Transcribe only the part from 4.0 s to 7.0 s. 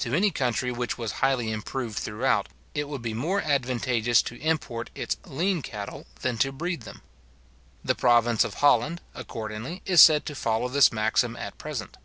to import its lean cattle than to breed them.